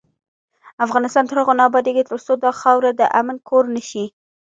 [0.85, 4.05] افغانستان تر هغو نه ابادیږي، ترڅو دا خاوره د امن کور نشي.